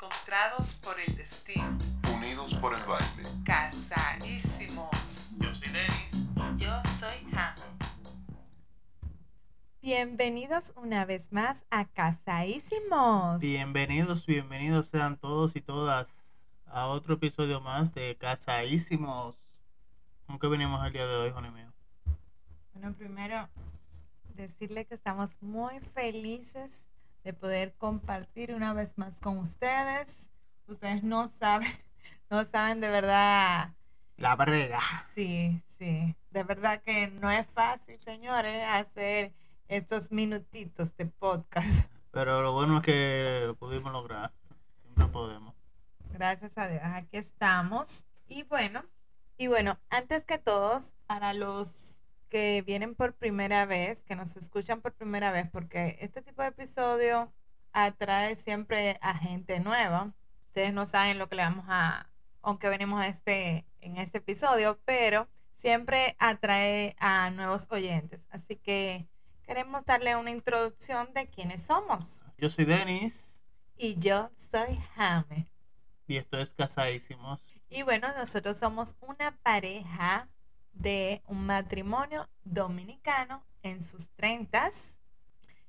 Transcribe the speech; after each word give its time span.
encontrados 0.00 0.80
por 0.84 0.94
el 1.00 1.16
destino, 1.16 1.76
unidos 2.14 2.54
por 2.60 2.72
el 2.72 2.80
baile. 2.84 3.28
casadísimos. 3.44 5.38
Yo 5.40 5.52
soy 5.52 5.68
Denis. 5.72 6.28
Y 6.36 6.62
yo 6.62 6.70
soy 6.84 7.26
Hannah. 7.32 7.56
Bienvenidos 9.82 10.72
una 10.76 11.04
vez 11.04 11.32
más 11.32 11.64
a 11.70 11.84
Casaísimos. 11.84 13.40
Bienvenidos, 13.40 14.24
bienvenidos 14.24 14.86
sean 14.86 15.16
todos 15.16 15.56
y 15.56 15.60
todas 15.62 16.14
a 16.66 16.86
otro 16.86 17.14
episodio 17.14 17.60
más 17.60 17.92
de 17.92 18.16
Casaísimos. 18.20 19.34
¿Cómo 20.26 20.38
que 20.38 20.46
venimos 20.46 20.86
el 20.86 20.92
día 20.92 21.08
de 21.08 21.16
hoy, 21.16 21.32
Juan 21.32 21.52
mío? 21.52 21.72
Bueno, 22.72 22.94
primero 22.94 23.48
decirle 24.36 24.84
que 24.84 24.94
estamos 24.94 25.42
muy 25.42 25.80
felices 25.80 26.88
de 27.24 27.32
poder 27.32 27.74
compartir 27.76 28.54
una 28.54 28.72
vez 28.72 28.96
más 28.98 29.20
con 29.20 29.38
ustedes. 29.38 30.30
Ustedes 30.66 31.02
no 31.02 31.28
saben, 31.28 31.68
no 32.30 32.44
saben 32.44 32.80
de 32.80 32.88
verdad. 32.88 33.74
La 34.16 34.36
brega. 34.36 34.80
Sí, 35.12 35.62
sí. 35.78 36.16
De 36.30 36.42
verdad 36.42 36.82
que 36.82 37.08
no 37.08 37.30
es 37.30 37.46
fácil, 37.54 37.98
señores, 38.00 38.62
hacer 38.68 39.32
estos 39.68 40.10
minutitos 40.10 40.96
de 40.96 41.06
podcast. 41.06 41.90
Pero 42.10 42.42
lo 42.42 42.52
bueno 42.52 42.78
es 42.78 42.82
que 42.82 43.42
lo 43.46 43.54
pudimos 43.54 43.92
lograr. 43.92 44.32
Siempre 44.82 45.06
podemos. 45.06 45.54
Gracias 46.12 46.56
a 46.58 46.68
Dios, 46.68 46.82
aquí 46.82 47.16
estamos. 47.16 48.06
Y 48.26 48.42
bueno, 48.44 48.84
y 49.36 49.46
bueno, 49.46 49.78
antes 49.90 50.24
que 50.24 50.38
todos, 50.38 50.94
para 51.06 51.32
los 51.32 51.97
que 52.28 52.62
vienen 52.62 52.94
por 52.94 53.14
primera 53.14 53.66
vez, 53.66 54.02
que 54.02 54.16
nos 54.16 54.36
escuchan 54.36 54.80
por 54.80 54.92
primera 54.94 55.30
vez, 55.32 55.48
porque 55.50 55.96
este 56.00 56.22
tipo 56.22 56.42
de 56.42 56.48
episodio 56.48 57.32
atrae 57.72 58.34
siempre 58.36 58.98
a 59.02 59.14
gente 59.14 59.60
nueva. 59.60 60.12
Ustedes 60.48 60.72
no 60.72 60.84
saben 60.86 61.18
lo 61.18 61.28
que 61.28 61.36
le 61.36 61.42
vamos 61.42 61.66
a, 61.68 62.10
aunque 62.42 62.68
venimos 62.68 63.00
a 63.00 63.08
este, 63.08 63.66
en 63.80 63.96
este 63.96 64.18
episodio, 64.18 64.78
pero 64.84 65.28
siempre 65.56 66.16
atrae 66.18 66.94
a 66.98 67.30
nuevos 67.30 67.66
oyentes. 67.70 68.24
Así 68.30 68.56
que 68.56 69.06
queremos 69.42 69.84
darle 69.84 70.16
una 70.16 70.30
introducción 70.30 71.12
de 71.14 71.28
quiénes 71.28 71.62
somos. 71.62 72.24
Yo 72.38 72.50
soy 72.50 72.64
Denis 72.64 73.42
Y 73.76 73.96
yo 73.98 74.30
soy 74.50 74.76
Jame. 74.94 75.48
y 76.06 76.16
esto 76.16 76.38
es 76.38 76.54
Casaísimos. 76.54 77.40
Y 77.70 77.82
bueno, 77.82 78.08
nosotros 78.16 78.56
somos 78.58 78.96
una 79.00 79.36
pareja 79.42 80.28
de 80.78 81.22
un 81.26 81.44
matrimonio 81.46 82.28
dominicano 82.44 83.44
en 83.62 83.82
sus 83.82 84.08
treintas, 84.10 84.96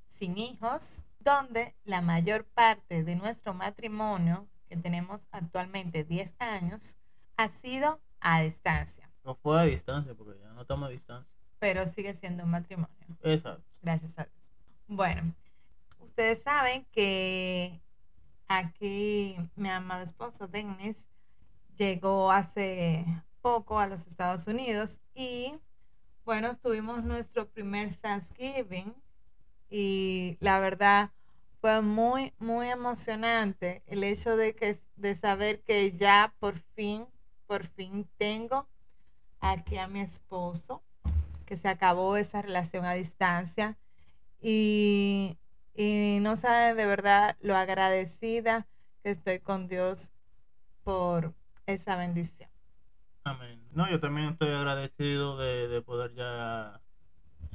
sin 0.08 0.38
hijos, 0.38 1.02
donde 1.20 1.76
la 1.84 2.02
mayor 2.02 2.46
parte 2.46 3.04
de 3.04 3.16
nuestro 3.16 3.54
matrimonio, 3.54 4.48
que 4.68 4.78
tenemos 4.78 5.28
actualmente 5.32 6.04
10 6.04 6.36
años, 6.40 6.98
ha 7.38 7.48
sido 7.48 8.00
a 8.22 8.42
distancia, 8.42 9.10
No 9.24 9.36
fue 9.36 9.60
a 9.60 9.64
distancia 9.64 10.14
porque 10.14 10.40
ya 10.40 10.50
no 10.54 10.62
estamos 10.62 10.88
a 10.88 10.92
distancia. 10.92 11.32
pero 11.60 11.86
sigue 11.86 12.14
siendo 12.14 12.44
un 12.44 12.52
matrimonio. 12.52 12.96
Exacto. 13.23 13.64
Gracias 13.82 14.18
a 14.20 14.26
Dios. 14.26 14.50
Bueno, 14.88 15.34
ustedes 16.00 16.42
saben 16.42 16.86
que 16.92 17.82
aquí 18.48 19.38
mi 19.56 19.70
amado 19.70 20.04
esposo, 20.04 20.48
Dennis, 20.48 21.06
llegó 21.76 22.32
hace 22.32 23.06
poco 23.42 23.80
a 23.80 23.88
los 23.88 24.08
Estados 24.08 24.48
Unidos 24.48 25.00
y 25.14 25.54
bueno, 26.26 26.56
tuvimos 26.56 27.04
nuestro 27.04 27.50
primer 27.50 27.95
Thanksgiving 27.95 28.94
y 29.70 30.38
la 30.40 30.59
verdad 30.59 31.12
fue 31.62 31.82
muy, 31.82 32.34
muy 32.40 32.70
emocionante 32.70 33.84
el 33.88 34.04
hecho 34.04 34.38
de 34.38 34.56
que 34.56 34.78
de 34.95 35.16
saber 35.16 35.62
que 35.62 35.92
ya 35.92 36.34
por 36.40 36.58
fin, 36.76 37.08
por 37.48 37.66
fin 37.66 38.08
tengo 38.17 38.67
aquí 39.40 39.78
a 39.78 39.88
mi 39.88 40.02
esposo, 40.02 40.84
que 41.45 41.58
se 41.58 41.67
acabó 41.67 42.16
esa 42.16 42.42
relación 42.42 42.86
a 42.86 42.94
distancia 42.94 43.77
y, 44.42 45.38
y 45.73 46.20
no 46.21 46.36
sabe 46.38 46.76
de 46.76 46.86
verdad 46.86 47.38
lo 47.42 47.56
agradecida 47.56 48.67
que 49.04 49.10
estoy 49.10 49.39
con 49.39 49.67
Dios 49.67 50.11
por 50.83 51.33
esa 51.66 51.95
bendición. 51.95 52.50
No, 53.72 53.90
yo 53.90 54.00
también 54.00 54.30
estoy 54.30 54.50
agradecido 54.50 55.38
de, 55.38 55.67
de 55.67 55.82
poder 55.82 56.14
ya 56.16 56.82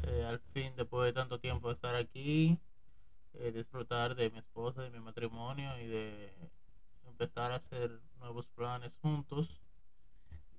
eh, 0.04 0.24
al 0.26 0.38
fin, 0.52 0.72
después 0.76 1.06
de 1.06 1.12
tanto 1.12 1.38
tiempo, 1.40 1.70
estar 1.70 1.94
aquí, 1.96 2.58
eh, 3.34 3.52
disfrutar 3.52 4.14
de 4.14 4.30
mi 4.30 4.38
esposa, 4.38 4.82
de 4.82 4.90
mi 4.90 5.00
matrimonio 5.00 5.78
y 5.80 5.86
de 5.86 6.32
empezar 7.08 7.52
a 7.52 7.56
hacer 7.56 7.90
nuevos 8.20 8.46
planes 8.54 8.92
juntos 9.02 9.60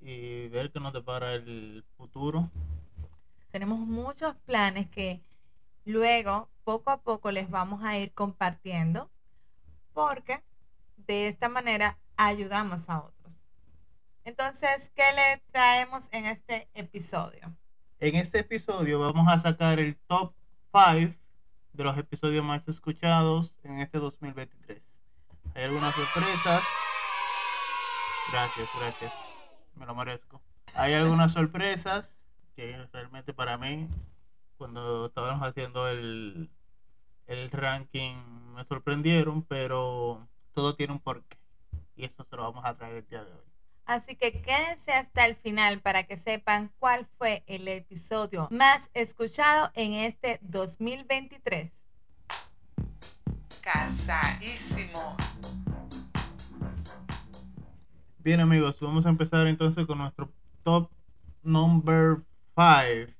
y 0.01 0.47
ver 0.49 0.71
qué 0.71 0.79
nos 0.79 0.93
depara 0.93 1.35
el 1.35 1.83
futuro. 1.97 2.49
Tenemos 3.51 3.79
muchos 3.79 4.35
planes 4.45 4.89
que 4.89 5.21
luego, 5.85 6.49
poco 6.63 6.91
a 6.91 6.97
poco, 7.01 7.31
les 7.31 7.49
vamos 7.49 7.83
a 7.83 7.97
ir 7.97 8.13
compartiendo 8.13 9.09
porque 9.93 10.43
de 10.97 11.27
esta 11.27 11.47
manera 11.49 11.97
ayudamos 12.17 12.89
a 12.89 12.99
otros. 12.99 13.14
Entonces, 14.25 14.91
¿qué 14.95 15.03
le 15.13 15.43
traemos 15.51 16.09
en 16.11 16.25
este 16.25 16.67
episodio? 16.73 17.55
En 17.99 18.15
este 18.15 18.39
episodio 18.39 18.99
vamos 18.99 19.31
a 19.31 19.37
sacar 19.37 19.79
el 19.79 19.95
top 20.07 20.33
5 20.73 21.13
de 21.73 21.83
los 21.83 21.95
episodios 21.95 22.43
más 22.43 22.67
escuchados 22.67 23.55
en 23.61 23.79
este 23.81 23.99
2023. 23.99 25.03
Hay 25.53 25.65
algunas 25.65 25.93
sorpresas. 25.93 26.63
Gracias, 28.31 28.67
gracias. 28.79 29.13
Me 29.75 29.85
lo 29.85 29.93
merezco. 29.93 30.41
Hay 30.73 30.93
algunas 30.93 31.33
sorpresas 31.33 32.25
que 32.55 32.83
realmente 32.91 33.31
para 33.31 33.59
mí, 33.59 33.87
cuando 34.57 35.05
estábamos 35.05 35.47
haciendo 35.47 35.87
el, 35.87 36.49
el 37.27 37.51
ranking, 37.51 38.15
me 38.55 38.65
sorprendieron, 38.65 39.43
pero 39.43 40.27
todo 40.55 40.75
tiene 40.75 40.93
un 40.93 40.99
porqué. 40.99 41.37
Y 41.95 42.05
eso 42.05 42.25
se 42.27 42.35
lo 42.35 42.41
vamos 42.41 42.65
a 42.65 42.75
traer 42.75 42.95
el 42.95 43.07
día 43.07 43.23
de 43.23 43.31
hoy. 43.31 43.54
Así 43.85 44.15
que 44.15 44.41
quédense 44.41 44.93
hasta 44.93 45.25
el 45.25 45.35
final 45.35 45.79
para 45.79 46.03
que 46.03 46.17
sepan 46.17 46.71
cuál 46.79 47.07
fue 47.17 47.43
el 47.45 47.67
episodio 47.67 48.47
más 48.49 48.89
escuchado 48.95 49.71
en 49.75 49.93
este 49.93 50.39
2023. 50.41 51.71
Casadísimos. 53.61 55.41
Bien 58.17 58.39
amigos, 58.39 58.79
vamos 58.79 59.05
a 59.05 59.09
empezar 59.09 59.45
entonces 59.45 59.85
con 59.85 59.99
nuestro 59.99 60.31
top 60.63 60.89
number 61.43 62.23
5. 62.55 63.13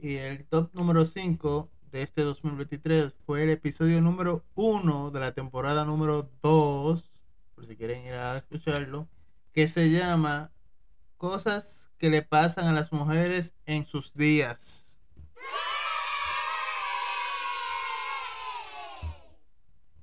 Y 0.00 0.16
el 0.16 0.44
top 0.46 0.74
número 0.74 1.04
5 1.04 1.70
de 1.92 2.02
este 2.02 2.22
2023 2.22 3.14
fue 3.24 3.44
el 3.44 3.50
episodio 3.50 4.00
número 4.00 4.44
1 4.56 5.12
de 5.12 5.20
la 5.20 5.32
temporada 5.34 5.84
número 5.84 6.28
2, 6.42 7.10
por 7.54 7.66
si 7.66 7.76
quieren 7.76 8.04
ir 8.04 8.14
a 8.14 8.38
escucharlo, 8.38 9.06
que 9.52 9.68
se 9.68 9.90
llama 9.90 10.50
Cosas 11.18 11.90
que 11.98 12.10
le 12.10 12.22
pasan 12.22 12.66
a 12.66 12.72
las 12.72 12.92
mujeres 12.92 13.54
en 13.66 13.86
sus 13.86 14.12
días. 14.14 14.98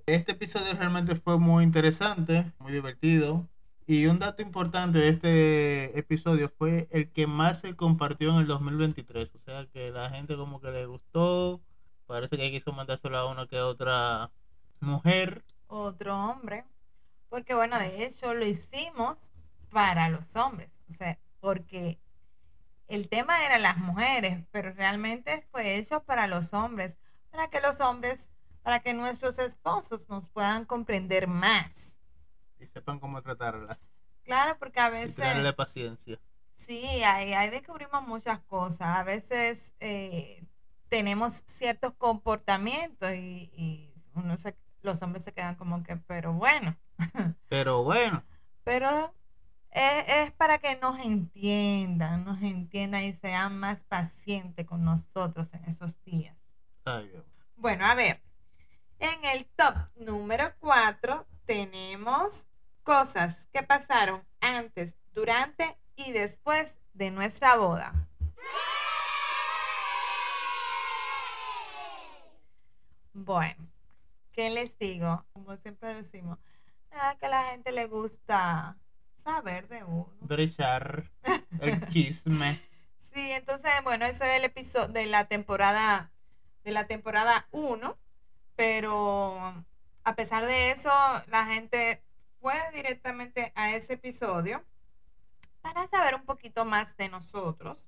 Este 0.06 0.32
episodio 0.32 0.74
realmente 0.74 1.16
fue 1.16 1.38
muy 1.38 1.64
interesante, 1.64 2.52
muy 2.60 2.72
divertido. 2.72 3.48
Y 3.86 4.06
un 4.06 4.20
dato 4.20 4.42
importante 4.42 5.00
de 5.00 5.10
este 5.10 6.00
episodio 6.00 6.50
fue 6.58 6.88
el 6.92 7.12
que 7.12 7.28
más 7.28 7.62
se 7.62 7.76
compartió 7.76 8.30
en 8.30 8.38
el 8.38 8.48
2023. 8.48 9.36
O 9.36 9.40
sea 9.40 9.66
que 9.74 9.92
la 9.92 10.10
gente 10.10 10.36
como 10.36 10.62
que 10.62 10.72
le 10.72 10.86
gustó. 10.86 11.60
Parece 12.06 12.38
que 12.38 12.52
quiso 12.52 12.72
mandárselo 12.72 13.18
a 13.18 13.30
una 13.30 13.48
que 13.48 13.60
otra 13.60 14.32
mujer. 14.80 15.44
Otro 15.68 16.18
hombre. 16.18 16.66
Porque 17.30 17.54
bueno, 17.54 17.78
de 17.78 18.06
hecho 18.06 18.34
lo 18.34 18.46
hicimos 18.46 19.32
para 19.72 20.10
los 20.10 20.36
hombres. 20.36 20.70
O 20.90 20.92
sea, 20.92 21.20
porque 21.40 22.00
el 22.88 23.10
tema 23.10 23.46
era 23.46 23.58
las 23.60 23.78
mujeres, 23.78 24.44
pero 24.52 24.74
realmente 24.74 25.48
fue 25.52 25.76
hecho 25.78 26.04
para 26.04 26.28
los 26.28 26.54
hombres. 26.54 26.98
Para 27.32 27.50
que 27.50 27.62
los 27.62 27.80
hombres, 27.82 28.30
para 28.64 28.80
que 28.80 28.94
nuestros 28.94 29.40
esposos 29.40 30.10
nos 30.10 30.30
puedan 30.30 30.66
comprender 30.66 31.28
más. 31.28 31.98
Y 32.60 32.68
sepan 32.68 33.00
cómo 33.00 33.22
tratarlas. 33.22 33.94
Claro, 34.24 34.58
porque 34.60 34.80
a 34.80 34.88
Y 34.90 34.92
veces... 34.92 35.16
tenerle 35.16 35.54
paciencia. 35.54 36.20
Sí, 36.56 36.84
ahí, 37.04 37.34
ahí 37.34 37.50
descubrimos 37.50 38.06
muchas 38.08 38.40
cosas. 38.42 38.82
A 38.98 39.04
veces 39.04 39.74
eh, 39.80 40.44
tenemos 40.90 41.44
ciertos 41.48 41.94
comportamientos 41.98 43.12
y, 43.14 43.50
y 43.56 43.94
uno 44.14 44.38
se- 44.38 44.58
los 44.82 45.02
hombres 45.02 45.24
se 45.24 45.34
quedan 45.34 45.56
como 45.56 45.84
que, 45.84 45.96
pero 45.98 46.34
bueno, 46.34 46.78
Pero 47.48 47.84
bueno, 47.84 48.24
pero 48.64 49.14
es, 49.72 50.06
es 50.08 50.32
para 50.32 50.58
que 50.58 50.76
nos 50.78 51.00
entiendan, 51.00 52.26
nos 52.26 52.42
entiendan 52.42 53.04
y 53.04 53.14
sean 53.14 53.60
más 53.60 53.84
pacientes 53.84 54.66
con 54.66 54.84
nosotros 54.84 55.54
en 55.54 55.66
esos 55.66 56.04
días. 56.04 56.38
ay. 56.86 57.12
Bueno, 57.56 57.86
a 57.86 57.94
ver, 57.94 58.22
en 59.00 59.26
el 59.26 59.46
top 59.58 59.76
número 59.98 60.54
4 60.60 61.28
tenemos 61.46 62.48
cosas 62.84 63.48
que 63.52 63.64
pasaron 63.64 64.24
antes, 64.40 64.96
durante 65.14 65.78
y 65.96 66.12
después 66.12 66.78
de 66.94 67.12
nuestra 67.12 67.58
boda. 67.58 68.08
Bueno, 73.14 73.68
¿qué 74.32 74.50
les 74.50 74.78
digo? 74.78 75.26
Como 75.34 75.58
siempre 75.58 75.94
decimos, 75.94 76.40
ah, 76.92 77.16
que 77.20 77.26
a 77.26 77.30
la 77.30 77.44
gente 77.52 77.72
le 77.72 77.88
gusta 77.88 78.78
saber 79.30 79.68
de 79.68 79.84
uno. 79.84 80.10
Brechar 80.22 81.12
el 81.62 81.88
chisme. 81.90 82.60
Sí, 83.14 83.32
entonces, 83.32 83.72
bueno, 83.84 84.06
eso 84.06 84.24
es 84.24 84.38
el 84.38 84.44
episodio 84.44 84.88
de 84.88 85.06
la 85.06 85.26
temporada 85.26 86.12
de 86.64 86.72
la 86.72 86.88
temporada 86.88 87.48
1, 87.52 87.98
pero 88.56 89.66
a 90.04 90.16
pesar 90.16 90.46
de 90.46 90.72
eso, 90.72 90.92
la 91.28 91.46
gente 91.46 92.04
fue 92.42 92.56
directamente 92.74 93.52
a 93.56 93.72
ese 93.72 93.94
episodio 93.94 94.64
para 95.62 95.88
saber 95.88 96.16
un 96.16 96.26
poquito 96.26 96.66
más 96.66 96.98
de 96.98 97.10
nosotros. 97.10 97.88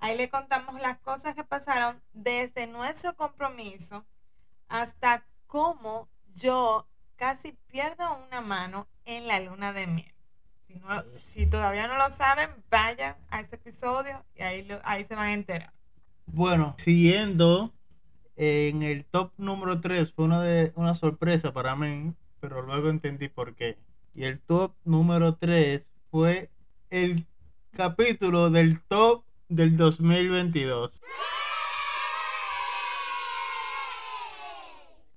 Ahí 0.00 0.16
le 0.16 0.30
contamos 0.30 0.80
las 0.80 0.98
cosas 0.98 1.34
que 1.34 1.44
pasaron 1.44 2.02
desde 2.12 2.66
nuestro 2.66 3.16
compromiso 3.16 4.04
hasta 4.68 5.24
cómo 5.46 6.08
yo 6.34 6.86
casi 7.16 7.52
pierdo 7.68 8.16
una 8.26 8.40
mano 8.40 8.86
en 9.04 9.26
la 9.26 9.40
luna 9.40 9.72
de 9.72 9.86
miel. 9.86 10.17
Si, 10.68 10.74
no- 10.74 11.02
si 11.08 11.46
todavía 11.46 11.86
no 11.88 11.96
lo 11.96 12.10
saben, 12.10 12.50
vayan 12.70 13.16
a 13.30 13.40
ese 13.40 13.56
episodio 13.56 14.22
y 14.36 14.42
ahí, 14.42 14.64
lo- 14.64 14.80
ahí 14.84 15.04
se 15.04 15.14
van 15.16 15.28
a 15.28 15.32
enterar. 15.34 15.72
Bueno, 16.26 16.74
siguiendo 16.78 17.72
en 18.36 18.82
el 18.82 19.06
top 19.06 19.32
número 19.38 19.80
3 19.80 20.12
fue 20.12 20.26
una 20.26 20.42
de 20.42 20.72
una 20.76 20.94
sorpresa 20.94 21.52
para 21.54 21.74
mí, 21.74 22.12
pero 22.40 22.60
luego 22.62 22.90
entendí 22.90 23.28
por 23.28 23.54
qué. 23.54 23.78
Y 24.14 24.24
el 24.24 24.40
top 24.40 24.74
número 24.84 25.36
3 25.36 25.88
fue 26.10 26.50
el 26.90 27.26
capítulo 27.72 28.50
del 28.50 28.80
top 28.82 29.24
del 29.48 29.76
2022. 29.78 31.00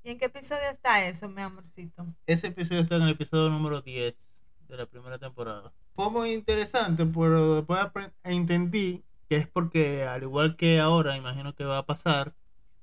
¿Y 0.03 0.12
en 0.12 0.18
qué 0.18 0.25
episodio 0.25 0.69
está 0.71 1.06
eso, 1.06 1.27
mi 1.30 1.42
amorcito? 1.42 2.06
Ese 2.25 2.48
episodio 2.48 2.80
está 2.81 2.95
en 2.95 3.03
el 3.03 3.09
episodio 3.09 3.50
número 3.50 3.81
10 3.81 4.15
de 4.71 4.77
la 4.77 4.85
primera 4.85 5.19
temporada. 5.19 5.73
Fue 5.95 6.09
muy 6.09 6.31
interesante, 6.31 7.06
pero 7.06 7.56
después 7.56 8.09
entendí 8.23 9.03
que 9.27 9.35
es 9.35 9.47
porque, 9.47 10.06
al 10.06 10.23
igual 10.23 10.56
que 10.56 10.79
ahora, 10.79 11.18
imagino 11.18 11.53
que 11.53 11.65
va 11.65 11.79
a 11.79 11.85
pasar, 11.85 12.33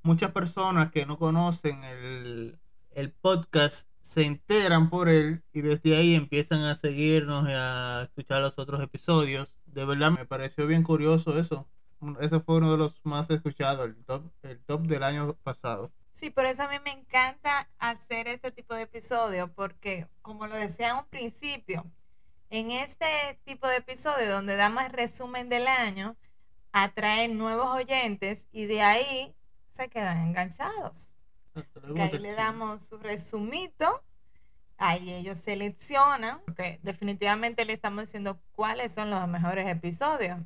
muchas 0.02 0.30
personas 0.32 0.90
que 0.90 1.06
no 1.06 1.18
conocen 1.18 1.82
el, 1.84 2.58
el 2.90 3.10
podcast 3.12 3.88
se 4.02 4.24
enteran 4.24 4.90
por 4.90 5.08
él 5.08 5.42
y 5.52 5.62
desde 5.62 5.96
ahí 5.96 6.14
empiezan 6.14 6.60
a 6.60 6.76
seguirnos 6.76 7.48
y 7.48 7.52
a 7.52 8.02
escuchar 8.04 8.42
los 8.42 8.58
otros 8.58 8.82
episodios. 8.82 9.52
De 9.66 9.84
verdad 9.84 10.10
me 10.10 10.26
pareció 10.26 10.66
bien 10.66 10.82
curioso 10.82 11.38
eso. 11.38 11.68
Ese 12.20 12.40
fue 12.40 12.56
uno 12.58 12.70
de 12.70 12.78
los 12.78 12.94
más 13.02 13.28
escuchados, 13.30 13.86
el 13.86 13.96
top, 14.04 14.22
el 14.42 14.60
top 14.60 14.82
del 14.86 15.02
año 15.02 15.34
pasado. 15.42 15.90
Sí, 16.18 16.30
por 16.30 16.46
eso 16.46 16.64
a 16.64 16.68
mí 16.68 16.74
me 16.84 16.90
encanta 16.90 17.68
hacer 17.78 18.26
este 18.26 18.50
tipo 18.50 18.74
de 18.74 18.82
episodio, 18.82 19.52
porque 19.54 20.08
como 20.20 20.48
lo 20.48 20.56
decía 20.56 20.88
en 20.88 20.96
un 20.96 21.06
principio, 21.06 21.86
en 22.50 22.72
este 22.72 23.38
tipo 23.44 23.68
de 23.68 23.76
episodio 23.76 24.28
donde 24.28 24.56
damos 24.56 24.82
el 24.82 24.90
resumen 24.90 25.48
del 25.48 25.68
año, 25.68 26.16
atraen 26.72 27.38
nuevos 27.38 27.68
oyentes 27.68 28.48
y 28.50 28.66
de 28.66 28.82
ahí 28.82 29.32
se 29.70 29.88
quedan 29.88 30.18
enganchados. 30.26 31.14
Que 31.94 32.02
ahí 32.02 32.18
le 32.18 32.34
damos 32.34 32.82
su 32.86 32.98
resumito, 32.98 34.02
ahí 34.76 35.12
ellos 35.12 35.38
seleccionan, 35.38 36.40
porque 36.44 36.80
definitivamente 36.82 37.64
le 37.64 37.74
estamos 37.74 38.02
diciendo 38.02 38.40
cuáles 38.56 38.92
son 38.92 39.10
los 39.10 39.28
mejores 39.28 39.68
episodios. 39.68 40.40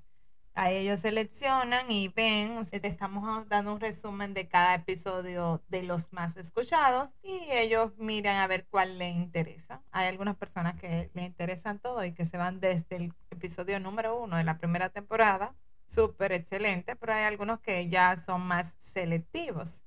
Ahí 0.55 0.77
ellos 0.77 1.01
seleccionan 1.01 1.91
y 1.91 2.09
ven, 2.09 2.63
te 2.67 2.87
estamos 2.87 3.49
dando 3.49 3.73
un 3.73 3.81
resumen 3.81 4.35
de 4.35 4.49
cada 4.49 4.75
episodio 4.75 5.63
de 5.69 5.83
los 5.83 6.13
más 6.13 6.37
escuchados 6.37 7.09
y 7.23 7.47
ellos 7.53 7.93
miran 7.97 8.37
a 8.37 8.47
ver 8.47 8.67
cuál 8.69 8.99
les 8.99 9.15
interesa. 9.15 9.83
Hay 9.93 10.09
algunas 10.09 10.37
personas 10.37 10.79
que 10.79 11.11
le 11.15 11.25
interesan 11.25 11.79
todo 11.79 12.05
y 12.05 12.13
que 12.13 12.27
se 12.27 12.37
van 12.37 12.61
desde 12.61 12.97
el 12.97 13.15
episodio 13.31 13.81
número 13.81 14.19
uno 14.21 14.37
de 14.37 14.45
la 14.45 14.59
primera 14.59 14.91
temporada, 14.91 15.55
súper 15.87 16.33
excelente, 16.33 16.97
pero 16.97 17.15
hay 17.15 17.25
algunos 17.25 17.61
que 17.61 17.89
ya 17.89 18.19
son 18.19 18.43
más 18.43 18.75
selectivos. 18.79 19.83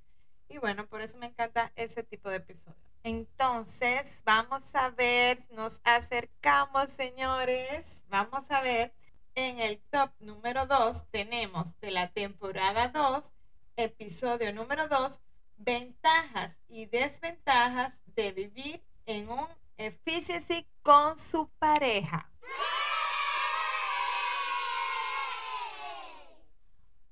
Y 0.49 0.57
bueno, 0.57 0.87
por 0.87 1.01
eso 1.01 1.17
me 1.19 1.27
encanta 1.27 1.71
ese 1.75 2.01
tipo 2.01 2.29
de 2.29 2.37
episodio. 2.37 2.75
Entonces, 3.03 4.23
vamos 4.25 4.63
a 4.73 4.89
ver, 4.89 5.37
nos 5.51 5.79
acercamos, 5.83 6.89
señores. 6.89 8.03
Vamos 8.09 8.49
a 8.49 8.61
ver, 8.61 8.93
en 9.35 9.59
el 9.59 9.79
top 9.91 10.11
número 10.19 10.65
2 10.65 11.03
tenemos 11.11 11.77
de 11.81 11.91
la 11.91 12.09
temporada 12.09 12.87
2, 12.87 13.33
episodio 13.75 14.53
número 14.53 14.87
2, 14.87 15.19
ventajas 15.57 16.57
y 16.69 16.85
desventajas 16.85 17.93
de 18.15 18.31
vivir 18.31 18.81
en 19.05 19.29
un 19.29 19.47
efficiency 19.77 20.65
con 20.81 21.19
su 21.19 21.49
pareja. 21.59 22.31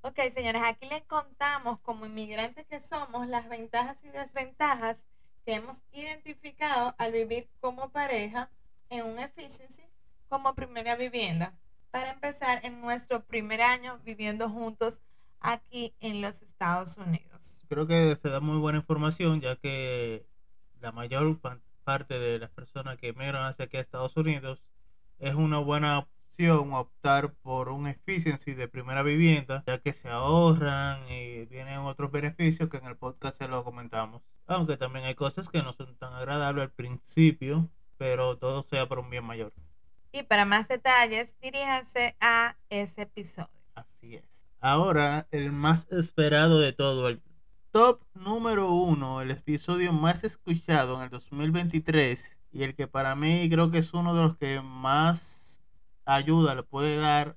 Ok, 0.00 0.18
señores, 0.32 0.62
aquí 0.64 0.86
les 0.88 1.02
contamos 1.02 1.78
como 1.80 2.06
inmigrantes 2.06 2.66
que 2.66 2.80
somos 2.80 3.26
las 3.26 3.48
ventajas 3.48 4.02
y 4.02 4.08
desventajas 4.08 5.04
que 5.44 5.54
hemos 5.54 5.76
identificado 5.92 6.94
al 6.96 7.12
vivir 7.12 7.50
como 7.60 7.90
pareja 7.90 8.50
en 8.88 9.04
un 9.04 9.18
efficiency 9.18 9.82
como 10.28 10.54
primera 10.54 10.96
vivienda. 10.96 11.54
Para 11.94 12.10
empezar, 12.10 12.58
en 12.64 12.80
nuestro 12.80 13.22
primer 13.24 13.62
año 13.62 14.00
viviendo 14.04 14.50
juntos 14.50 15.00
aquí 15.38 15.94
en 16.00 16.22
los 16.22 16.42
Estados 16.42 16.98
Unidos. 16.98 17.62
Creo 17.68 17.86
que 17.86 18.18
se 18.20 18.30
da 18.30 18.40
muy 18.40 18.58
buena 18.58 18.78
información, 18.78 19.40
ya 19.40 19.54
que 19.54 20.26
la 20.80 20.90
mayor 20.90 21.38
pa- 21.38 21.60
parte 21.84 22.18
de 22.18 22.40
las 22.40 22.50
personas 22.50 22.96
que 22.96 23.10
emigran 23.10 23.44
hacia 23.44 23.66
aquí 23.66 23.76
a 23.76 23.80
Estados 23.80 24.16
Unidos 24.16 24.60
es 25.20 25.36
una 25.36 25.60
buena 25.60 26.00
opción 26.00 26.72
optar 26.72 27.32
por 27.34 27.68
un 27.68 27.86
efficiency 27.86 28.54
de 28.54 28.66
primera 28.66 29.04
vivienda, 29.04 29.62
ya 29.64 29.78
que 29.78 29.92
se 29.92 30.08
ahorran 30.08 31.08
y 31.08 31.44
vienen 31.44 31.78
otros 31.78 32.10
beneficios 32.10 32.68
que 32.68 32.78
en 32.78 32.86
el 32.86 32.96
podcast 32.96 33.38
se 33.38 33.46
lo 33.46 33.62
comentamos. 33.62 34.20
Aunque 34.48 34.76
también 34.76 35.04
hay 35.04 35.14
cosas 35.14 35.48
que 35.48 35.62
no 35.62 35.72
son 35.74 35.94
tan 35.98 36.12
agradables 36.12 36.64
al 36.64 36.72
principio, 36.72 37.70
pero 37.98 38.36
todo 38.36 38.64
sea 38.64 38.88
por 38.88 38.98
un 38.98 39.10
bien 39.10 39.24
mayor. 39.24 39.52
Y 40.14 40.22
para 40.22 40.44
más 40.44 40.68
detalles, 40.68 41.34
diríjanse 41.42 42.14
a 42.20 42.56
ese 42.70 43.02
episodio. 43.02 43.50
Así 43.74 44.14
es. 44.14 44.46
Ahora, 44.60 45.26
el 45.32 45.50
más 45.50 45.90
esperado 45.90 46.60
de 46.60 46.72
todo, 46.72 47.08
el 47.08 47.20
top 47.72 48.00
número 48.14 48.70
uno, 48.70 49.22
el 49.22 49.32
episodio 49.32 49.92
más 49.92 50.22
escuchado 50.22 50.98
en 50.98 51.02
el 51.02 51.10
2023 51.10 52.38
y 52.52 52.62
el 52.62 52.76
que 52.76 52.86
para 52.86 53.16
mí 53.16 53.50
creo 53.50 53.72
que 53.72 53.78
es 53.78 53.92
uno 53.92 54.14
de 54.14 54.22
los 54.22 54.36
que 54.36 54.60
más 54.60 55.60
ayuda 56.04 56.54
le 56.54 56.62
puede 56.62 56.96
dar 56.96 57.36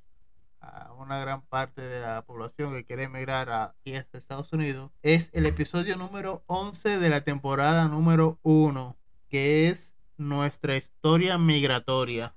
a 0.62 0.93
una 0.93 1.17
gran 1.17 1.41
parte 1.41 1.81
de 1.81 2.01
la 2.01 2.22
población 2.25 2.74
que 2.74 2.86
quiere 2.86 3.05
emigrar 3.05 3.50
a, 3.50 3.75
Estados 3.86 4.53
Unidos, 4.53 4.91
es 5.01 5.31
el 5.34 5.48
episodio 5.48 5.98
número 5.98 6.43
11 6.46 7.00
de 7.00 7.10
la 7.10 7.22
temporada 7.22 7.88
número 7.88 8.38
1, 8.43 8.96
que 9.29 9.69
es 9.69 9.96
nuestra 10.17 10.77
historia 10.77 11.39
migratoria. 11.39 12.36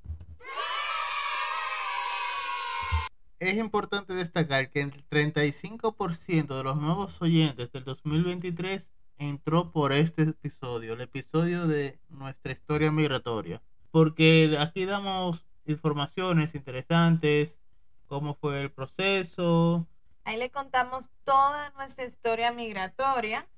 Es 3.40 3.56
importante 3.56 4.12
destacar 4.12 4.70
que 4.70 4.82
el 4.82 5.09
35% 5.09 6.59
de 6.59 6.62
los 6.62 6.76
nuevos 6.76 7.23
oyentes 7.23 7.73
del 7.73 7.85
2023 7.85 8.92
entró 9.16 9.73
por 9.73 9.94
este 9.94 10.25
episodio, 10.25 10.92
el 10.92 11.00
episodio 11.00 11.66
de 11.66 11.99
nuestra 12.11 12.52
historia 12.52 12.92
migratoria. 12.92 13.62
Porque 13.90 14.59
aquí 14.61 14.85
damos 14.85 15.47
informaciones 15.64 16.54
interesantes, 16.54 17.59
cómo 18.04 18.35
fue 18.35 18.61
el 18.61 18.70
proceso. 18.70 19.88
Ahí 20.25 20.37
le 20.37 20.50
contamos 20.50 21.09
toda 21.25 21.70
nuestra 21.70 22.04
historia 22.04 22.52
migratoria. 22.52 23.49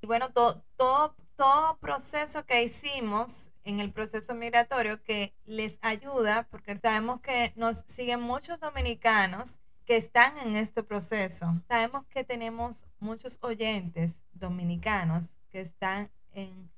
Y 0.00 0.06
bueno, 0.06 0.28
todo, 0.28 0.62
todo, 0.76 1.16
todo 1.34 1.78
proceso 1.78 2.46
que 2.46 2.62
hicimos 2.62 3.50
en 3.64 3.80
el 3.80 3.92
proceso 3.92 4.34
migratorio 4.34 5.02
que 5.02 5.34
les 5.44 5.78
ayuda, 5.82 6.46
porque 6.50 6.76
sabemos 6.76 7.20
que 7.20 7.52
nos 7.56 7.84
siguen 7.86 8.20
muchos 8.20 8.60
dominicanos 8.60 9.60
que 9.84 9.96
están 9.96 10.38
en 10.38 10.56
este 10.56 10.82
proceso. 10.82 11.60
Sabemos 11.68 12.04
que 12.06 12.24
tenemos 12.24 12.86
muchos 12.98 13.38
oyentes 13.42 14.22
dominicanos 14.32 15.30
que 15.50 15.60
están 15.60 16.10
en 16.32 16.70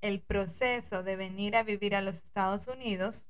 el 0.00 0.20
proceso 0.20 1.02
de 1.02 1.16
venir 1.16 1.56
a 1.56 1.62
vivir 1.62 1.94
a 1.94 2.00
los 2.00 2.16
Estados 2.18 2.68
Unidos 2.68 3.28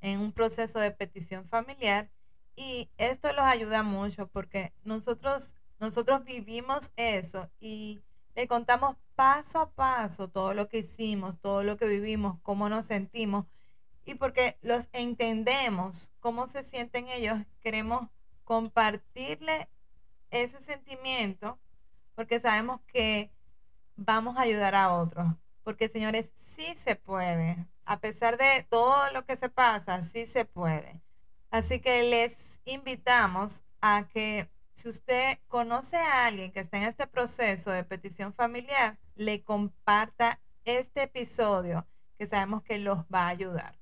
en 0.00 0.20
un 0.20 0.32
proceso 0.32 0.80
de 0.80 0.90
petición 0.90 1.46
familiar 1.46 2.10
y 2.56 2.88
esto 2.98 3.32
los 3.32 3.44
ayuda 3.44 3.82
mucho 3.82 4.26
porque 4.28 4.72
nosotros 4.84 5.54
nosotros 5.80 6.24
vivimos 6.24 6.92
eso 6.96 7.48
y 7.60 8.00
Le 8.38 8.46
contamos 8.46 8.94
paso 9.16 9.58
a 9.58 9.68
paso 9.68 10.28
todo 10.28 10.54
lo 10.54 10.68
que 10.68 10.78
hicimos, 10.78 11.40
todo 11.40 11.64
lo 11.64 11.76
que 11.76 11.86
vivimos, 11.86 12.38
cómo 12.44 12.68
nos 12.68 12.84
sentimos. 12.84 13.46
Y 14.04 14.14
porque 14.14 14.56
los 14.62 14.88
entendemos, 14.92 16.12
cómo 16.20 16.46
se 16.46 16.62
sienten 16.62 17.08
ellos, 17.08 17.40
queremos 17.58 18.06
compartirle 18.44 19.68
ese 20.30 20.60
sentimiento 20.60 21.58
porque 22.14 22.38
sabemos 22.38 22.80
que 22.86 23.32
vamos 23.96 24.36
a 24.36 24.42
ayudar 24.42 24.76
a 24.76 24.94
otros. 24.94 25.26
Porque 25.64 25.88
señores, 25.88 26.30
sí 26.36 26.76
se 26.76 26.94
puede. 26.94 27.66
A 27.86 27.98
pesar 27.98 28.38
de 28.38 28.64
todo 28.70 29.10
lo 29.10 29.24
que 29.24 29.34
se 29.34 29.48
pasa, 29.48 30.04
sí 30.04 30.26
se 30.26 30.44
puede. 30.44 31.02
Así 31.50 31.80
que 31.80 32.04
les 32.04 32.60
invitamos 32.66 33.64
a 33.80 34.06
que 34.06 34.48
si 34.78 34.88
usted 34.88 35.38
conoce 35.48 35.96
a 35.96 36.26
alguien 36.26 36.52
que 36.52 36.60
está 36.60 36.76
en 36.76 36.84
este 36.84 37.08
proceso 37.08 37.72
de 37.72 37.82
petición 37.82 38.32
familiar, 38.32 38.96
le 39.16 39.42
comparta 39.42 40.40
este 40.64 41.02
episodio 41.02 41.84
que 42.16 42.28
sabemos 42.28 42.62
que 42.62 42.78
los 42.78 42.98
va 43.12 43.22
a 43.22 43.28
ayudar. 43.28 43.76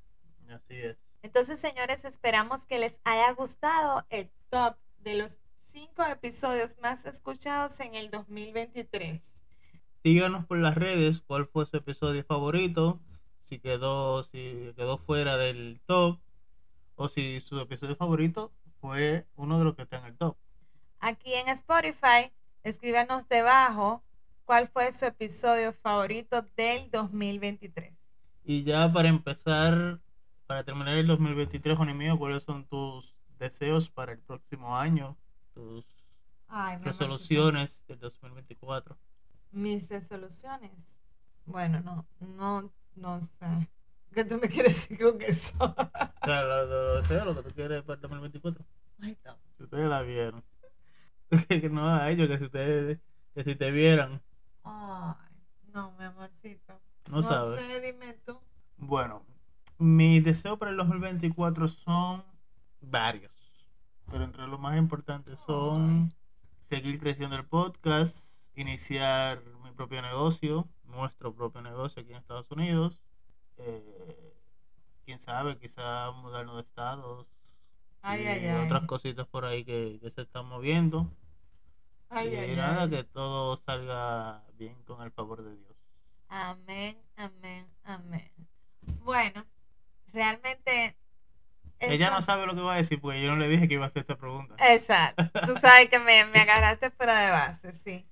Así 0.48 0.74
es. 0.74 0.96
Entonces, 1.20 1.60
señores, 1.60 2.06
esperamos 2.06 2.64
que 2.64 2.78
les 2.78 2.98
haya 3.04 3.30
gustado 3.32 4.06
el 4.08 4.30
top 4.48 4.78
de 5.00 5.16
los 5.16 5.36
cinco 5.70 6.02
episodios 6.02 6.76
más 6.80 7.04
escuchados 7.04 7.78
en 7.80 7.94
el 7.94 8.10
2023. 8.10 9.20
Díganos 10.02 10.46
por 10.46 10.56
las 10.56 10.76
redes 10.76 11.20
cuál 11.20 11.46
fue 11.46 11.66
su 11.66 11.76
episodio 11.76 12.24
favorito, 12.24 13.02
si 13.42 13.58
quedó, 13.58 14.22
si 14.22 14.72
quedó 14.76 14.96
fuera 14.96 15.36
del 15.36 15.78
top, 15.84 16.18
o 16.94 17.08
si 17.08 17.40
su 17.40 17.60
episodio 17.60 17.96
favorito 17.96 18.50
fue 18.80 19.26
uno 19.36 19.58
de 19.58 19.64
los 19.66 19.74
que 19.74 19.82
está 19.82 19.98
en 19.98 20.06
el 20.06 20.16
top. 20.16 20.38
Aquí 21.08 21.32
en 21.34 21.48
Spotify, 21.48 22.32
escríbanos 22.64 23.28
debajo 23.28 24.02
cuál 24.44 24.68
fue 24.68 24.92
su 24.92 25.04
episodio 25.06 25.72
favorito 25.72 26.42
del 26.56 26.90
2023. 26.90 27.92
Y 28.44 28.64
ya 28.64 28.92
para 28.92 29.08
empezar, 29.08 30.00
para 30.46 30.64
terminar 30.64 30.96
el 30.96 31.06
2023, 31.06 31.76
Juan 31.76 31.96
mío, 31.96 32.18
¿cuáles 32.18 32.42
son 32.42 32.66
tus 32.66 33.14
deseos 33.38 33.90
para 33.90 34.12
el 34.12 34.18
próximo 34.20 34.76
año? 34.76 35.16
Tus 35.54 35.84
Ay, 36.48 36.78
resoluciones 36.78 37.84
del 37.86 37.98
2024. 38.00 38.96
Mis 39.52 39.88
resoluciones. 39.90 40.98
Bueno, 41.46 41.80
no, 41.80 42.06
no, 42.20 42.72
no 42.94 43.22
sé. 43.22 43.46
¿Qué 44.14 44.24
tú 44.24 44.38
me 44.38 44.48
quieres 44.48 44.74
decir 44.88 44.98
con 44.98 45.20
eso? 45.22 45.52
O 46.22 46.26
sea, 46.26 46.42
lo, 46.42 46.66
lo- 46.66 46.82
lo 46.88 46.96
deseos, 46.96 47.24
lo 47.26 47.34
que 47.36 47.48
tú 47.48 47.54
quieres 47.54 47.82
para 47.82 47.94
el 47.96 48.00
2024. 48.02 48.64
Ay, 49.00 49.16
no. 49.24 49.36
Ustedes 49.58 49.88
la 49.88 50.02
vieron. 50.02 50.44
que 51.48 51.68
no 51.70 51.88
a 51.88 52.10
ellos, 52.10 52.28
que 52.28 52.38
si 52.38 52.44
ustedes, 52.44 52.98
que 53.34 53.44
si 53.44 53.54
te 53.54 53.70
vieran, 53.70 54.22
Ay, 54.64 55.14
no, 55.72 55.92
mi 55.98 56.04
amorcito. 56.04 56.80
no, 57.10 57.22
sabes. 57.22 57.60
sé, 57.60 57.80
dime 57.80 58.14
tú. 58.24 58.38
Bueno, 58.78 59.22
mis 59.78 60.24
deseos 60.24 60.58
para 60.58 60.70
el 60.70 60.76
2024 60.76 61.68
son 61.68 62.24
varios, 62.80 63.32
pero 64.10 64.24
entre 64.24 64.46
los 64.46 64.60
más 64.60 64.76
importantes 64.76 65.40
son 65.40 66.12
seguir 66.64 66.98
creciendo 66.98 67.36
el 67.36 67.46
podcast, 67.46 68.34
iniciar 68.54 69.42
mi 69.62 69.70
propio 69.72 70.02
negocio, 70.02 70.68
nuestro 70.84 71.34
propio 71.34 71.62
negocio 71.62 72.02
aquí 72.02 72.12
en 72.12 72.18
Estados 72.18 72.50
Unidos, 72.50 73.02
eh, 73.58 74.34
quién 75.04 75.20
sabe, 75.20 75.58
quizá 75.58 76.10
mudarnos 76.10 76.56
de 76.56 76.62
estados 76.62 77.26
Ay, 78.02 78.22
y 78.22 78.26
ay, 78.26 78.46
ay. 78.46 78.64
otras 78.64 78.84
cositas 78.84 79.26
por 79.26 79.44
ahí 79.44 79.64
que, 79.64 79.98
que 80.00 80.10
se 80.10 80.22
están 80.22 80.46
moviendo. 80.46 81.10
Ay, 82.08 82.28
y 82.32 82.36
ay, 82.36 82.56
nada, 82.56 82.82
ay. 82.82 82.90
que 82.90 83.04
todo 83.04 83.56
salga 83.56 84.44
bien 84.54 84.82
con 84.84 85.02
el 85.02 85.10
favor 85.10 85.42
de 85.42 85.56
Dios. 85.56 85.76
Amén, 86.28 86.98
amén, 87.16 87.68
amén. 87.84 88.32
Bueno, 89.02 89.46
realmente. 90.12 90.96
Ella 91.78 92.10
no 92.10 92.22
sabe 92.22 92.46
lo 92.46 92.54
que 92.54 92.62
va 92.62 92.74
a 92.74 92.78
decir 92.78 93.00
porque 93.00 93.22
yo 93.22 93.28
no 93.30 93.36
le 93.36 93.48
dije 93.48 93.68
que 93.68 93.74
iba 93.74 93.84
a 93.84 93.88
hacer 93.88 94.02
esa 94.02 94.16
pregunta. 94.16 94.54
Exacto. 94.72 95.24
Tú 95.46 95.54
sabes 95.60 95.90
que 95.90 95.98
me, 95.98 96.24
me 96.26 96.40
agarraste 96.40 96.90
fuera 96.90 97.18
de 97.20 97.30
base, 97.30 97.72
sí. 97.74 98.06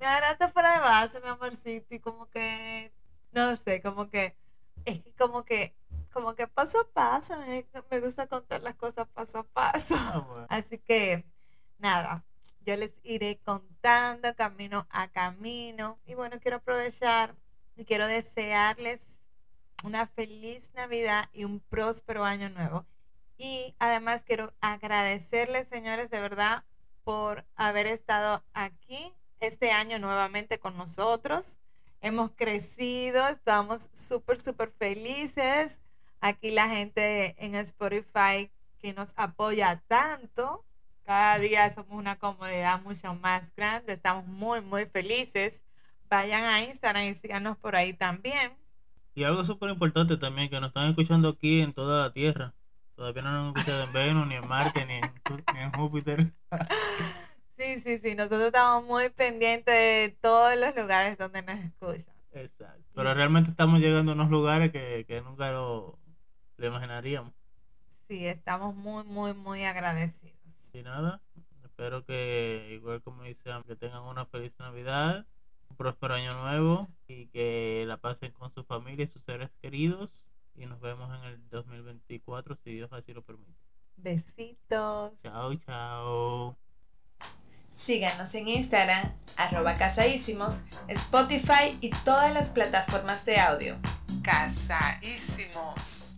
Me 0.00 0.06
agarraste 0.06 0.48
fuera 0.48 0.74
de 0.74 0.80
base, 0.80 1.20
mi 1.20 1.28
amorcito, 1.28 1.94
y 1.94 2.00
como 2.00 2.28
que. 2.30 2.92
No 3.32 3.56
sé, 3.56 3.80
como 3.82 4.08
que. 4.10 4.36
Es 4.84 5.00
que 5.00 5.12
como 5.14 5.44
que. 5.44 5.74
Como 6.12 6.34
que 6.34 6.46
paso 6.46 6.80
a 6.80 6.88
paso. 6.88 7.38
Me, 7.40 7.66
me 7.90 8.00
gusta 8.00 8.26
contar 8.26 8.62
las 8.62 8.74
cosas 8.74 9.08
paso 9.08 9.38
a 9.38 9.44
paso. 9.44 9.94
Ah, 9.96 10.24
bueno. 10.28 10.46
Así 10.48 10.78
que, 10.78 11.24
nada, 11.78 12.24
yo 12.60 12.76
les 12.76 12.92
iré 13.02 13.38
contando 13.44 14.34
camino 14.34 14.86
a 14.90 15.08
camino. 15.08 15.98
Y 16.06 16.14
bueno, 16.14 16.38
quiero 16.40 16.58
aprovechar 16.58 17.34
y 17.76 17.84
quiero 17.84 18.06
desearles 18.06 19.18
una 19.84 20.06
feliz 20.06 20.72
Navidad 20.74 21.28
y 21.32 21.44
un 21.44 21.60
próspero 21.60 22.24
año 22.24 22.48
nuevo. 22.50 22.84
Y 23.36 23.74
además 23.78 24.24
quiero 24.24 24.52
agradecerles, 24.60 25.68
señores, 25.68 26.10
de 26.10 26.20
verdad, 26.20 26.64
por 27.04 27.46
haber 27.54 27.86
estado 27.86 28.44
aquí 28.52 29.14
este 29.40 29.70
año 29.70 29.98
nuevamente 29.98 30.58
con 30.58 30.76
nosotros. 30.76 31.56
Hemos 32.00 32.32
crecido, 32.32 33.28
estamos 33.28 33.90
súper, 33.92 34.38
súper 34.38 34.70
felices. 34.70 35.78
Aquí 36.20 36.50
la 36.50 36.68
gente 36.68 37.36
en 37.38 37.54
Spotify 37.54 38.50
que 38.80 38.92
nos 38.92 39.14
apoya 39.16 39.82
tanto. 39.86 40.64
Cada 41.04 41.38
día 41.38 41.72
somos 41.72 41.92
una 41.92 42.16
comunidad 42.18 42.82
mucho 42.82 43.14
más 43.14 43.54
grande. 43.54 43.92
Estamos 43.92 44.26
muy, 44.26 44.60
muy 44.60 44.86
felices. 44.86 45.62
Vayan 46.08 46.44
a 46.44 46.62
Instagram 46.62 47.04
y 47.04 47.14
síganos 47.14 47.56
por 47.56 47.76
ahí 47.76 47.92
también. 47.92 48.52
Y 49.14 49.24
algo 49.24 49.44
súper 49.44 49.70
importante 49.70 50.16
también, 50.16 50.48
que 50.48 50.60
nos 50.60 50.68
están 50.68 50.90
escuchando 50.90 51.30
aquí 51.30 51.60
en 51.60 51.72
toda 51.72 52.06
la 52.06 52.12
Tierra. 52.12 52.54
Todavía 52.94 53.22
no 53.22 53.30
nos 53.30 53.40
han 53.40 53.56
escuchado 53.56 53.84
en 53.84 53.92
Venus, 53.92 54.26
ni 54.26 54.34
en 54.34 54.48
Marte, 54.48 54.86
ni 54.86 54.94
en, 54.94 55.12
ni 55.54 55.60
en 55.60 55.72
Júpiter. 55.72 56.32
Sí, 57.58 57.80
sí, 57.80 57.98
sí. 57.98 58.14
Nosotros 58.14 58.42
estamos 58.42 58.84
muy 58.84 59.08
pendientes 59.08 59.74
de 59.74 60.16
todos 60.20 60.56
los 60.56 60.76
lugares 60.76 61.18
donde 61.18 61.42
nos 61.42 61.58
escuchan. 61.58 62.14
Exacto. 62.30 62.84
Pero 62.94 63.12
realmente 63.14 63.50
estamos 63.50 63.80
llegando 63.80 64.12
a 64.12 64.14
unos 64.14 64.30
lugares 64.30 64.70
que, 64.70 65.04
que 65.08 65.20
nunca 65.22 65.50
lo, 65.50 65.98
lo 66.58 66.66
imaginaríamos. 66.66 67.32
Sí, 68.08 68.26
estamos 68.26 68.74
muy, 68.74 69.04
muy, 69.04 69.32
muy 69.34 69.64
agradecidos. 69.64 70.36
Y 70.72 70.82
nada, 70.82 71.22
espero 71.64 72.04
que, 72.04 72.68
igual 72.72 73.00
como 73.02 73.22
dicen, 73.22 73.62
que 73.62 73.76
tengan 73.76 74.02
una 74.02 74.26
feliz 74.26 74.52
Navidad, 74.58 75.24
un 75.70 75.76
próspero 75.76 76.14
año 76.14 76.34
nuevo 76.42 76.88
y 77.06 77.26
que 77.28 77.84
la 77.86 77.96
pasen 77.96 78.32
con 78.32 78.52
su 78.52 78.64
familia 78.64 79.04
y 79.04 79.06
sus 79.06 79.22
seres 79.24 79.50
queridos. 79.62 80.10
Y 80.54 80.66
nos 80.66 80.80
vemos 80.80 81.08
en 81.16 81.24
el 81.24 81.48
2024 81.50 82.56
si 82.64 82.72
Dios 82.72 82.92
así 82.92 83.14
lo 83.14 83.22
permite. 83.22 83.54
Besitos. 83.96 85.12
Chao, 85.22 85.54
chao. 85.54 86.56
Síganos 87.68 88.34
en 88.34 88.48
Instagram, 88.48 89.12
arroba 89.36 89.76
casaísimos, 89.76 90.64
Spotify 90.88 91.78
y 91.80 91.90
todas 92.04 92.34
las 92.34 92.50
plataformas 92.50 93.24
de 93.24 93.38
audio. 93.38 93.76
Casaísimos. 94.24 96.17